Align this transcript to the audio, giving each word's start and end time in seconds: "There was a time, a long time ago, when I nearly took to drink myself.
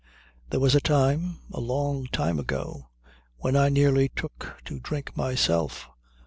"There 0.49 0.59
was 0.59 0.73
a 0.73 0.81
time, 0.81 1.37
a 1.53 1.59
long 1.59 2.07
time 2.07 2.39
ago, 2.39 2.89
when 3.37 3.55
I 3.55 3.69
nearly 3.69 4.09
took 4.09 4.59
to 4.65 4.79
drink 4.79 5.15
myself. 5.15 5.87